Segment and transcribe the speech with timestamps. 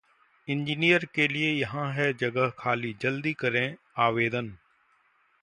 [0.47, 3.75] engineer के लिए यहां है जगह खाली, जल्द करें
[3.99, 4.53] आवेदन